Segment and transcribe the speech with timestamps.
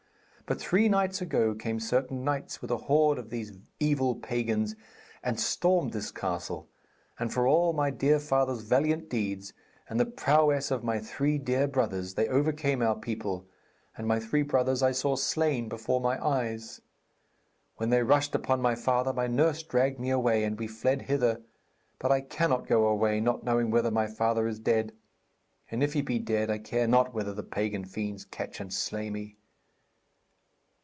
[0.47, 4.75] But three nights ago came certain knights with a horde of these evil pagans,
[5.23, 6.67] and stormed this castle,
[7.17, 9.53] and for all my dear father's valiant deeds,
[9.87, 13.47] and the prowess of my three dear brothers, they overcame our people,
[13.97, 16.81] and my three brothers I saw slain before my eyes.
[17.77, 21.41] When they rushed upon my father, my nurse dragged me away, and we fled hither.
[21.97, 24.91] But I cannot go away, not knowing whether my father is dead.
[25.69, 29.09] And if he be dead I care not whether the pagan fiends catch and slay
[29.09, 29.37] me.'